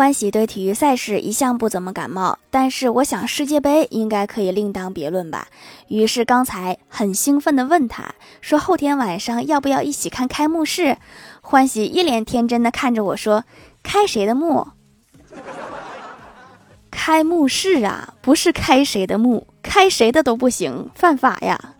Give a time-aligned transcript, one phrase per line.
[0.00, 5.48] 欢喜对体育赛事一向不怎么感冒，但是我想世界杯应该可以另当别论吧。
[5.88, 10.96] 于是刚才很兴奋地问他说：‘后天晚上要不要一起看开幕式？’
[11.42, 13.44] 欢喜一脸天真的看着我说
[13.84, 14.68] ：‘开谁的幕？’
[16.90, 21.74] 开幕式啊，不是开谁的幕，开谁的都不行，犯法呀！